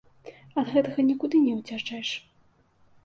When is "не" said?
1.45-1.53